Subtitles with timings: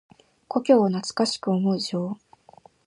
[0.47, 2.17] 故郷を懐かしく思う情。